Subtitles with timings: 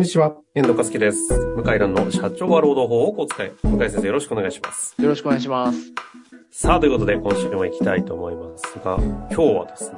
[0.00, 1.28] んにちは、遠藤和樹です。
[1.56, 3.68] 向井蘭の社長は労働法をお伝え。
[3.68, 4.94] 向井先生よろしくお願いします。
[5.00, 5.78] よろしくお願いします。
[6.50, 9.94] さあ、ということで今週も行きたいと思いますが、今日はですね、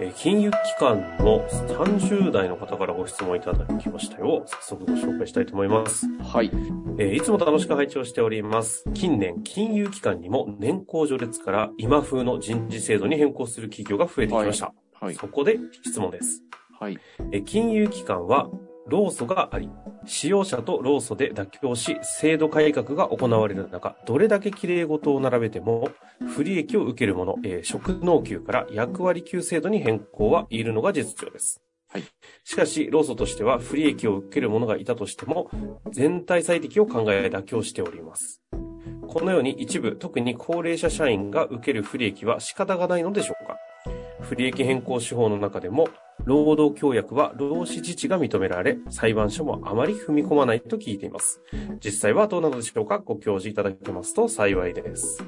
[0.00, 4.42] えー金融機関の30代の方からご質問いただきましたよ。
[4.46, 6.08] 早速ご紹介したいと思います。
[6.20, 6.50] はい。
[6.98, 8.82] えーいつも楽しく拝聴しております。
[8.92, 14.74] 近年、金融機関にも年功序列から今風の人事制度に変更する企業が増えてきました。
[15.00, 15.14] はい。
[15.14, 16.42] そこで質問です。
[16.80, 16.98] はい。
[17.30, 18.50] えー金融機関は
[18.86, 19.70] 労組があり、
[20.06, 25.90] 使用者と労組で妥協し、制度改革が行われる中、どれだけ綺麗事を並べても、
[26.34, 31.62] 不利益を受けるもの、えー職能給から役割給制度に変更はいるのが実情です。
[31.88, 32.04] はい。
[32.44, 35.50] しかし、労組としては不利益を受ける者がいたとしても、
[35.92, 38.42] 全体最適を考え妥協しております。
[39.06, 43.58] このように一部、特に高齢者社員が受ける不利益は仕方がないのでしょうか
[44.22, 45.88] 不利益変更手法の中でも、
[46.24, 51.40] 労働協約は労使自治が認められ、裁判所もあまり踏み込まないと聞いています。
[51.84, 52.98] 実際はどうなのでしょうか？
[52.98, 55.24] ご教示いただけますと幸いです。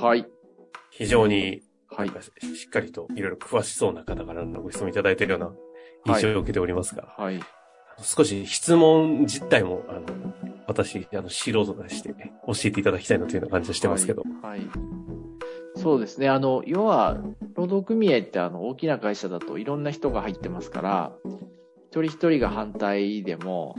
[0.00, 0.26] はい。
[0.90, 5.40] 非常に、はいしっかりといろいろ詳しそうな方からのご質問いただいているよう
[6.08, 7.40] な印象を受けておりますが、はい。
[8.02, 10.02] 少し質問実態も、あの、
[10.66, 14.22] 私、あの、素人でして、教えていただきたいなというような感じがしてますけど。
[14.42, 14.58] はい。
[14.58, 14.68] はい
[15.76, 16.28] そうですね。
[16.28, 17.18] あの、要は、
[17.64, 21.12] 労働組合ってあの、大きな会社だといろんな人が入ってますから、
[21.90, 23.76] 一人一人が反対でも、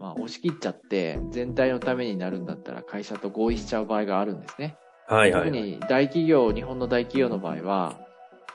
[0.00, 4.76] まあ、押し切っちゃって、全体のためになるんだったら会社と合意しちゃう場合があるんですね。
[5.06, 5.62] はいはい、特はい。
[5.62, 8.00] に大企業、日本の大企業の場合は、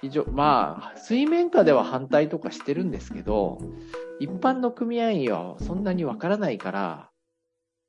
[0.01, 3.59] 非常、まあ、水面下では反対とかしてるんですけど、
[4.19, 7.09] 一般の組合員はそんなにわからないから、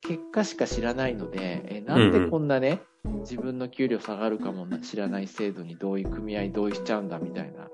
[0.07, 2.83] 結果しか知らないので、えなんでこんなね、
[3.21, 7.69] 自分の給料下がるかも知らない制度に同意、組合同意しちゃうんだみたいな、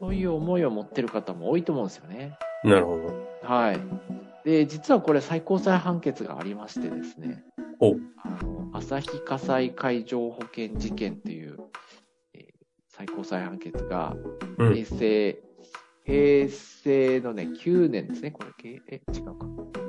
[0.00, 2.38] そういう思いを持ってる方も多いと思うんですよね。
[2.62, 3.12] なるほど。
[3.42, 3.80] はい。
[4.44, 7.42] で、実はこれ最高裁判決がありましてですね。
[7.80, 11.58] おあの、旭火災海上保険事件っていう、
[12.34, 12.44] えー
[12.96, 14.14] 最高裁判決が、
[14.58, 14.74] うん。
[14.74, 15.42] 平成、
[16.04, 18.30] 平成のね、9年ですね。
[18.30, 19.46] これ、けえ、違うか。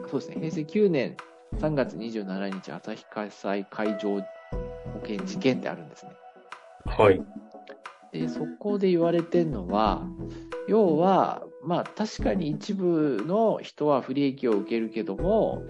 [0.10, 0.36] そうですね。
[0.38, 1.16] 平成9年
[1.60, 4.22] 3月27日、旭火災海上保
[5.02, 6.12] 険事件ってあるんですね。
[6.86, 7.22] はい。
[8.12, 10.06] で、そこで言われてるのは、
[10.68, 15.64] 要は、まあ確かに一部の人は不利益を受けるけども、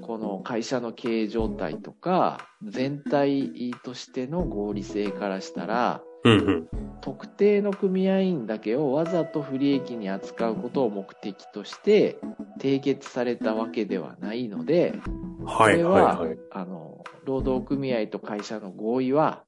[0.00, 6.68] この会社の経営状態とか、全体としての合理性からしたら、うんうん。
[7.02, 12.16] 特定の組合員だけをわざと不利益に扱うことを目的として
[12.60, 16.38] 締結されたわけではないので、はいこれは、はいはい。
[16.50, 19.44] あの、労働組合と会社の合意は、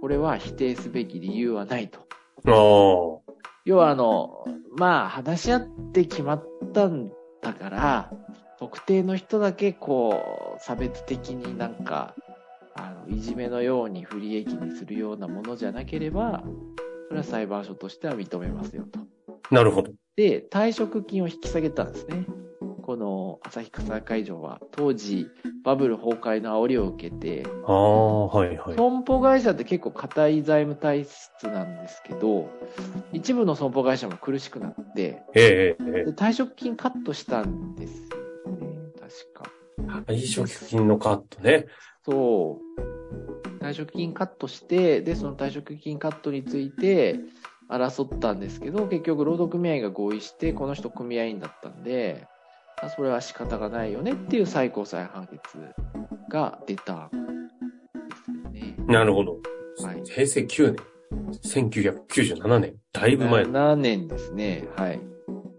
[0.00, 2.00] これは否定すべき理由はないと。
[2.46, 3.32] ああ。
[3.64, 4.44] 要はあの、
[4.76, 5.60] まあ、話し合っ
[5.92, 7.10] て決まったん
[7.40, 8.10] だから、
[8.58, 12.14] 特定の人だけこう、差別的になんか、
[12.74, 16.44] あの、いじめのように不利益にするようなものじゃなければ、
[17.08, 19.00] それは裁判所としては認めますよと。
[19.50, 19.92] なるほど。
[20.16, 22.26] で、退職金を引き下げたんですね。
[22.84, 25.30] この旭川裁会場は、当時、
[25.64, 28.76] バブル崩壊の煽りを受けて、ああ、はいはい。
[28.76, 32.50] 損保会社って結構硬い財務体質なんですけど、
[33.14, 38.68] 一部の損保会社も苦しくなって、ええええで退職金カットしたんですよね、
[39.00, 39.50] 確か。
[40.06, 41.64] 退職金のカットね。
[42.04, 43.64] そう。
[43.64, 47.18] 退職金カットして、で、その退職金カットについて
[47.70, 52.26] 争ったんですけど、結局労働組合が合意して、この人組合員だったんで、
[52.84, 55.40] あそれは仕方がないよねっていう最高裁判決
[56.28, 57.16] が出たんで
[58.16, 58.76] すよね。
[58.86, 59.38] なるほど。
[59.82, 60.94] はい平成9年。
[61.42, 62.74] 1997年。
[62.92, 63.44] だいぶ前。
[63.44, 64.68] 7年ですね。
[64.76, 65.00] はい。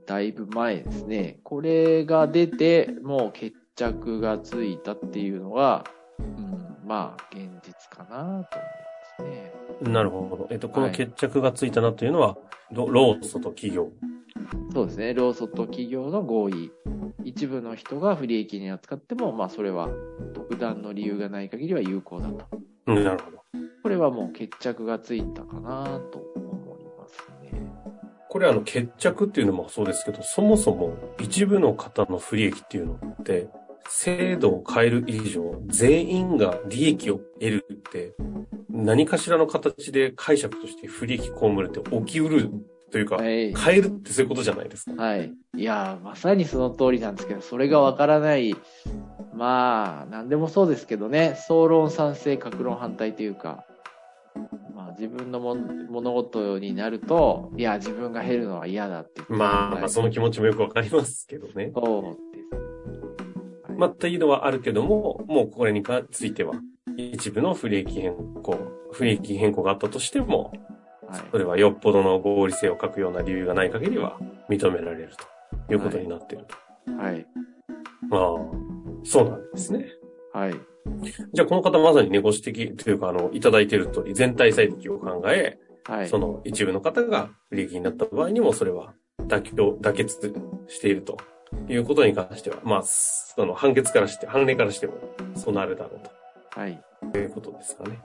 [0.06, 1.40] だいぶ前ですね。
[1.44, 5.84] これが出て、もう決着がついたっていうのが、
[6.20, 9.92] うん、まあ、現実かなと思いますね。
[9.92, 10.48] なるほど。
[10.52, 12.38] えっと、このはい決着がついたなというのは、
[12.72, 13.90] ロ労組と企業。
[14.74, 15.14] そうですね。
[15.14, 16.72] 労組と企業の合意。
[17.26, 19.90] 一部の人が不利益に扱っても、まあ、それは
[20.36, 22.46] 特段の理由がない限りは有効だと。
[22.86, 23.38] うんなるほど。
[23.82, 27.52] これはもう決着がついたかなと思いますね。
[28.30, 33.50] これあの決着っていうのもそうですけど、そもそも一部の方の不利益っていうのって、
[33.88, 38.14] 制度を変える以上、全員が利益を得るって、
[38.70, 42.52] 何かしらの形で解釈として不利益被るって起きうる
[42.92, 43.54] というか、はい。
[43.54, 45.02] 変えるってそういうことじゃないですか。
[45.02, 45.34] はい。
[45.56, 48.56] いやー、まさにその通りなんですけど、それがわからない、
[49.34, 53.66] まあ、なんでもそうですけどね、総論賛成、格論反対というか、
[54.76, 59.22] まあ自分の物事になると、いや、自分が減るのは嫌だって。
[59.30, 61.72] まあ、まあ、その気持ちもよくわかりますけどね。
[61.74, 62.46] そうです
[63.78, 66.54] まあ、というのはあるけども、もうこれについては、
[66.98, 68.58] 一部の不利益変更、
[68.92, 70.54] 不利益変更があったとしても、
[71.08, 71.22] はい。
[71.32, 74.18] それはよっぽどの合理性を欠くような理由がない限りは
[74.50, 75.12] 認められる
[75.68, 76.92] ということになっていると。
[76.94, 77.26] はい。
[78.12, 78.38] ああ、
[79.04, 79.88] そうなんですね。
[80.34, 80.56] はい。
[81.34, 86.18] じゃあこの方まさにね、ご指摘というか、あの、いただいている通り、全体最適を考え、はいそ。
[86.18, 88.94] の一部の方が不利益になった場合にも、それは
[89.28, 90.34] 妥協、妥結
[90.68, 91.18] していると
[91.70, 94.94] いうことに関しては、まあ、その判決からして、判例からしても、
[95.36, 96.82] そうなるだろうはい。
[97.12, 98.00] ということですかね。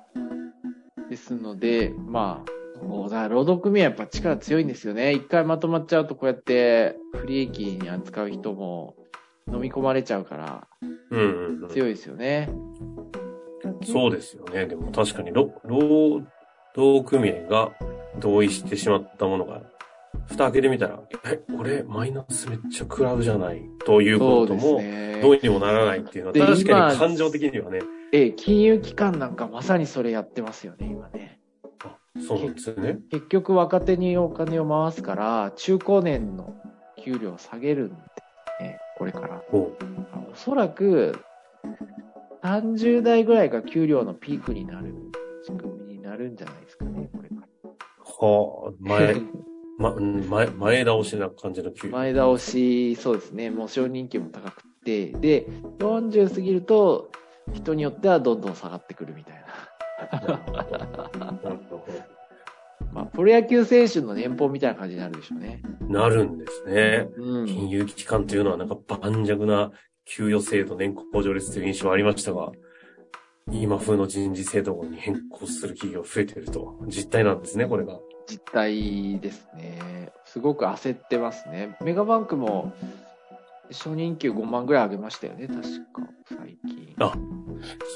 [1.09, 5.13] ですので、まあ、そうだ、労働組合やっぱ力強いんですよね。
[5.13, 8.97] 一回まとまっちゃうと、こうやって不利益に扱う人も
[9.53, 10.67] 飲み込まれちゃうから、
[11.11, 11.69] うん。
[11.71, 12.51] 強いですよね。
[13.85, 14.67] そうですよね。
[14.67, 16.23] でも確かに、労労
[16.75, 17.73] 働組合が
[18.19, 19.63] 同意してしまったものが、
[20.27, 25.21] 蓋開けてみたら、え、俺マイナスめっちゃ食らうじゃない、ということも、ね。
[25.23, 27.81] どうにもならないっていうのは、で確かに今感情的にはね、
[28.13, 31.40] ええ、金融機関なんかまさにそれやってますよね、今ね。
[32.17, 32.99] あそうですよね。
[33.11, 36.55] 結局若手にお金を回すから、中高年の
[37.03, 37.95] 給料を下げるんで、
[38.61, 39.43] ね、これから。
[39.51, 39.77] ほ
[40.31, 41.19] おそらく、
[42.43, 44.95] 30代ぐらいが給料のピークになる
[45.45, 47.41] 仕組みになるんじゃないですかね、これから。
[47.43, 47.77] う。
[48.05, 49.17] はあ、前、
[49.79, 51.93] ま、うん前、前倒しな感じの給料。
[51.97, 55.47] 前倒し、そうですね、もう承認給も高くて、で、
[55.79, 57.11] 40過ぎると、
[57.53, 59.40] 人によってはどんどん下がってくるみたいな。
[62.93, 65.63] まあ、プロ野球選手の年俸みたいな感じになるでしょうね。
[65.81, 67.09] どなるんですね。
[67.17, 67.47] うん。
[67.47, 69.71] 金融機関というのはなんか盤石な
[70.05, 72.51] 給与制度、年功序列という印象はありましたが、
[73.53, 76.79] 今風の人事制度に変更する企業増えていると。
[76.87, 77.99] 実態なんですね、これが。
[78.27, 80.11] 実態ですね。
[80.25, 81.77] すごく焦ってますね。
[81.83, 82.73] メガバンクも
[83.71, 85.69] 初任給5万ぐらい上げましたよね、確か、
[86.25, 86.95] 最近。
[86.99, 87.13] あ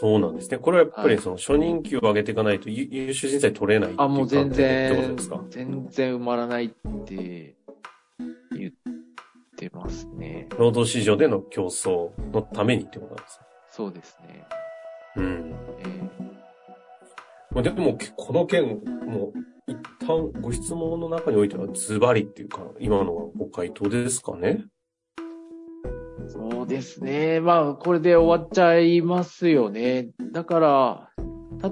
[0.00, 0.58] そうなんですね。
[0.58, 5.16] これはやっぱはいりその初任給を上げていかないと優優秀人材取れないっていうあ、もう全然
[5.50, 6.68] 全然埋まらないっ
[7.04, 7.56] て
[8.52, 8.72] 言っ
[9.56, 10.48] てますね。
[10.58, 13.46] 労働市場での競争のためにってことなんですね。
[13.70, 14.44] そうですね。
[15.16, 15.54] うん。
[15.80, 15.84] え
[17.50, 19.32] まあ、でも、この件、もう、
[19.66, 24.48] 一旦ご質問の中においてはズバリっていうか、今のはご回答ですかね？
[24.48, 24.64] ー
[26.28, 27.40] そうですね。
[27.40, 30.08] まあ、これで終わっちゃいますよね。
[30.32, 31.10] だから、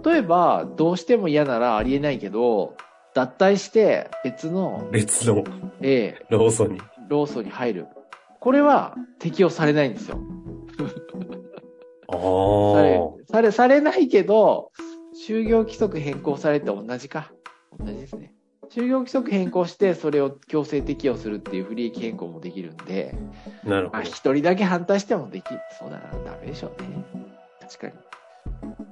[0.04, 2.74] 例えば、どうしても嫌ならありえないけど、
[3.14, 5.44] 脱退して別の、別の
[5.80, 6.80] ええローソンに。
[7.08, 7.86] 労組に入る。
[8.40, 10.18] これは適用されないんですよ。
[12.08, 12.12] あ
[12.74, 14.70] されあ。、され、されないけど、
[15.26, 17.32] 就業規則変更されて同じか。
[17.78, 18.34] 同じですね。
[18.74, 23.14] 就業規則変更して、それを強制適用するっていう不利益変更もできるんで、
[23.64, 24.02] まあ、なるほど。
[24.02, 25.44] 一人だけ反対してもでき、
[25.78, 27.04] そうだな、ダメでしょうね。
[27.60, 27.92] 確かに。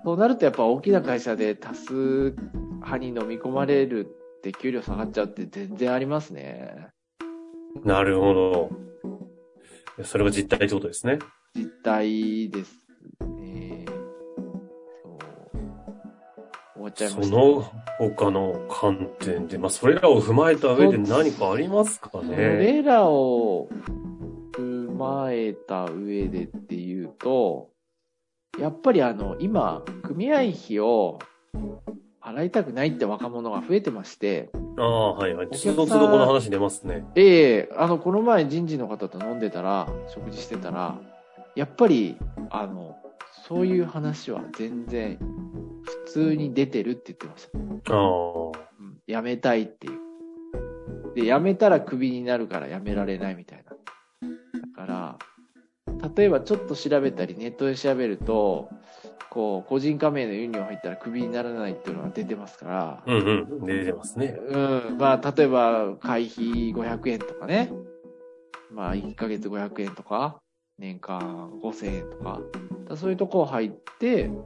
[0.04, 2.34] そうなるとやっぱ大きな会社で多数
[2.76, 4.06] 派に飲み込まれる
[4.38, 6.88] って給料下がっちゃうって全然ありますね。
[7.84, 8.70] なるほど。
[10.04, 11.18] それが実態ってことですね。
[11.54, 12.80] 実態です
[16.90, 17.36] っちゃいました。
[17.36, 17.62] その
[17.98, 22.36] 他の観点で、まあ、それらを踏まえた上で何かありますかそね。
[22.36, 23.68] れらを
[24.52, 27.70] 踏まえた上でっていうと、
[28.58, 31.18] やっぱりあの、今、組合費を
[32.20, 35.48] 払いたくないって若者が増えてまして、ああ、はいはい。
[35.50, 37.04] 客つどつどこの話出ますね。
[37.14, 40.98] ええあの、この前人事の方と飲んでたら、食事してたら、
[41.54, 42.16] やっぱり、
[42.50, 42.96] あの、
[43.50, 45.18] そういう話は全然
[46.06, 47.50] 普通に出てるって言ってまし
[47.82, 47.94] た。
[47.94, 48.06] ああ。
[48.78, 51.14] うん辞めたいっていう。
[51.16, 53.72] で、辞めたらクビになるから辞められないみたいな。
[54.76, 55.18] だか
[55.90, 58.70] ら、例えばちょっと調べたり、ネットで調べると、
[59.30, 63.66] こう、個人加盟のユニオン入ったらクビにならないっていうのが出てますから、うんうん。
[63.66, 64.38] 出てますね。
[64.40, 64.56] う
[64.92, 67.72] ん、まあ、例えば、会費500円とかね。
[68.70, 70.40] まあ、1ヶ月500円とか、
[70.80, 72.24] 年間5000円とか。
[72.24, 72.40] だか
[72.90, 74.44] らそういうとこ入って、うん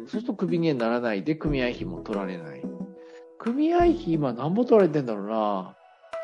[0.00, 2.62] そうするとクビにはならないで、組合費も取られない。
[3.38, 5.74] 組合費今何ぼ取られてんだろうな。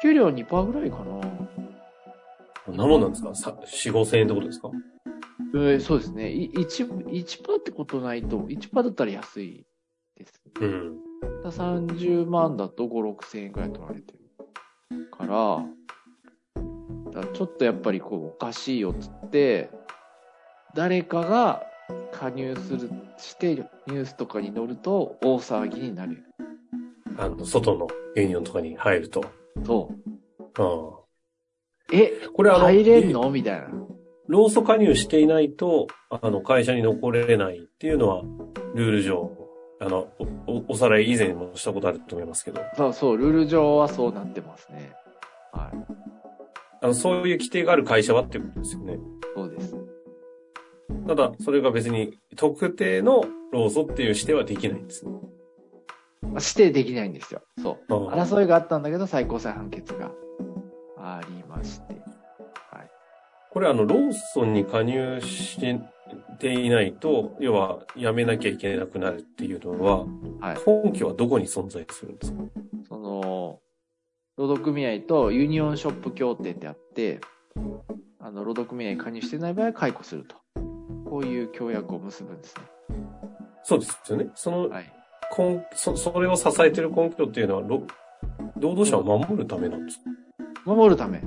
[0.03, 1.21] 給料2%ぐらいかな。
[2.65, 3.35] こんなもんですか？
[3.35, 4.71] さ ?4、5千円ってことですか？
[5.55, 6.31] えーそうですね。
[6.33, 9.67] い 1%, 1ってことないと、1%だったら安い
[10.17, 10.33] です。
[10.61, 10.97] うん。
[11.43, 14.13] だから30万だと5、6千円くらい取られて
[14.93, 15.65] るから、
[17.13, 19.71] だちょっとやっぱりこうおかしいよっつって、
[20.75, 21.63] 誰かが
[22.13, 26.25] 加入する、してニュースとかに載ると大騒ぎになる。
[27.19, 29.23] あの、外のユニオンとかに入ると。
[29.65, 29.91] そ
[30.39, 30.63] う。
[30.63, 31.03] ああ。
[31.93, 33.31] え、これあの、入れんの？
[33.31, 33.69] みたいな。
[34.29, 38.23] 労組加入していないと、あの、会社に残れないっていうのは、
[38.75, 39.31] ルール上、
[39.81, 40.09] あの、
[40.47, 44.95] おおさらい以前もしたことあると思いますけど、そうそう、ルール上はそうなってますね。
[45.53, 46.12] はい。
[46.83, 48.99] あの、そういう規定がある会社はっていうことですよね。
[49.35, 49.77] そうです。
[51.07, 55.13] ただ、それが別に特定の労組っていう指定はできないんですね。
[56.23, 57.41] まあ指定できないんですよ。
[57.63, 57.93] そう。
[58.09, 60.11] 争いがあったんだけど、最高裁判決が
[60.99, 61.95] ありまして。
[62.71, 62.91] はい。
[63.51, 65.61] これあの、ローソンに加入し
[66.39, 70.05] ていないと、要は辞めなきゃいけなくなるっていうのは、
[70.41, 70.57] はい。
[70.85, 72.43] 根拠はどこに存在するんですか？
[72.89, 73.61] その、
[74.39, 77.21] 労働組合とユニオンショップ協定ってあって、
[78.19, 80.37] あの、労働組合に加入してない場合は解雇すると。
[81.11, 82.63] こういう協約を結ぶんですね。
[83.63, 84.31] そうですよね。
[84.35, 84.91] そのはい。
[85.37, 87.83] 根、そ、それを支えてる根拠っていうのは、労
[88.59, 90.05] 労働者を守るためなんですか？
[90.65, 91.23] 守るため。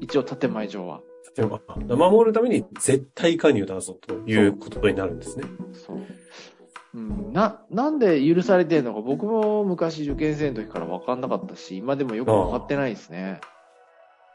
[0.00, 1.00] 一応建前上は。
[1.36, 1.60] 例えば、
[1.96, 5.44] 守るために絶対加入だぞということになるんですね。
[5.72, 5.96] そう。
[5.96, 6.00] う
[7.00, 13.40] ん、な、なんで許されてるのか僕も昔受験生の時から分かんなかったし、今でもよく分かってないですね。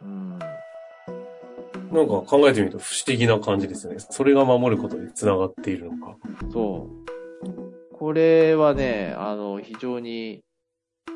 [0.02, 0.40] うん。
[0.40, 4.00] なんか考えてみると不思議な感じですよね。
[4.00, 6.18] それが守ることにつながっているのか。
[6.52, 7.96] そう。
[7.96, 10.42] これはね、あの、非常に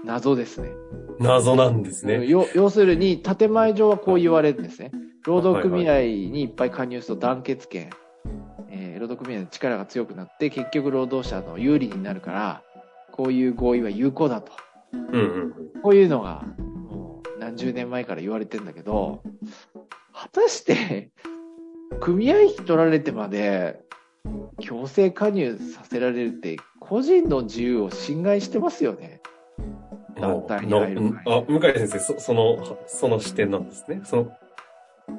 [0.03, 0.69] 謎ですね。
[1.19, 2.25] 謎なんですね。
[2.25, 4.91] よ要するに、建前上はこう言われるんですね。
[5.23, 7.91] 労働組合にいっぱい加入すると団結権、
[8.71, 12.63] えー労働組合の力が強くなって、結局労働者の有利になるから、
[13.11, 14.51] こういう合意は有効だと。
[14.93, 16.43] うんうんこういうのが、
[16.89, 19.23] もう何十年前から言われてんだけど、
[20.13, 21.09] 果たして、
[21.99, 23.81] 組合費取られてまで、
[24.59, 29.21] 強制加入させられるって、個人の自由を侵害してますよね。
[30.15, 30.21] うん。
[30.21, 34.01] 団体に入る前あ、向井先生、そその、その視点なんですね。
[34.03, 34.31] その、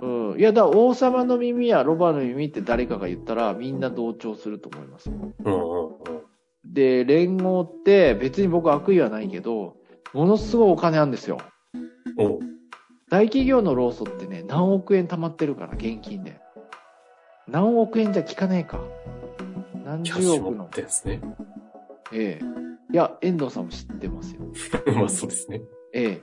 [0.01, 0.41] うん。
[0.41, 5.11] いや、だから王様の耳やロバの耳って誰かが言ったら、みんな同調すると思います。
[5.11, 5.93] うんうんうん。
[6.65, 9.77] で、連合って別に僕悪意はないけど、
[10.13, 11.39] ものすごいお金あるんですよ。
[13.11, 16.41] 大企業の労組ってね、何億円貯まってるから、現金で。
[17.47, 18.81] 何億円じゃ効かねえか。
[19.85, 20.69] 何キャッシュ持十億のっ。
[20.71, 21.21] てんですね。
[22.13, 22.45] ええ。
[22.93, 24.43] いや、遠藤さんも知ってますよ。
[24.97, 25.63] まあそうですね。
[25.93, 26.23] え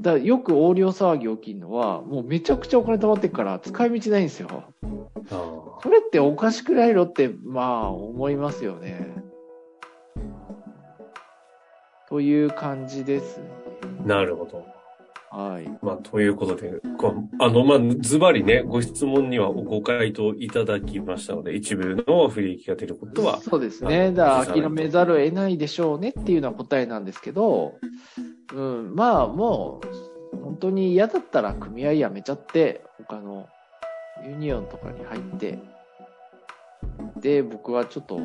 [0.00, 4.64] だよく横領騒ぎ起きるのは、もうめちゃくちゃお金貯まってるから、使い道ないんですよ。
[5.30, 9.14] あそれっておかしくないのって、まあ、思いますよね。
[12.08, 13.40] という感じです
[14.04, 14.66] なるほど。
[15.32, 15.78] はい。
[15.80, 16.78] まあ、ということで、
[17.40, 24.12] あの、まあ、ズバリね、ご質問にはご回答いただきましたので、一部の不利益が出ることは、そうですね。
[24.12, 27.76] だから諦めざるを得ないでしょうねっていうのは答えなんですけど、
[28.52, 29.80] うん、まあも
[30.34, 33.48] う、本当に嫌だったら組合辞めちゃって、他の
[34.26, 35.58] ユニオンとかに入って、
[37.16, 38.18] で、僕はちょっと、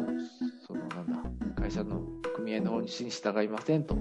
[0.68, 2.02] そのなんだ、会社の
[2.36, 3.96] 組合の方に従いませんと、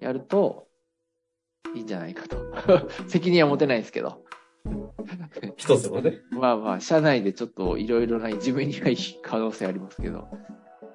[0.00, 0.67] やると、
[1.74, 2.38] いいんじゃないかと。
[3.08, 4.22] 責任は持てないですけど。
[5.56, 10.28] 一つのね、まあまあ、社内でちょっといろいろな自分にはいい可能性ありますけど、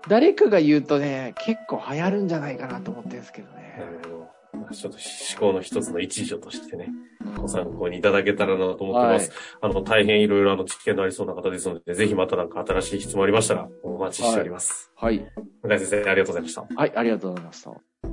[0.08, 3.82] 誰かが言うとね、結構流行るんじゃないかなと思ってるんですけどね。
[4.04, 4.30] あの
[4.62, 6.90] まあちょっと思考の一つの一助としてね、
[7.38, 9.32] ご参考にいただけたらなと思ってます。
[9.62, 14.92] あの、大変いろいろあの知見のありそうな方ですので、ぜひまたなんか新しい質問ありましたら、お待ちしております。
[14.96, 15.26] はい。
[15.64, 16.66] 向井先生、ありがとうございました。
[16.76, 18.13] はい、ありがとうございました。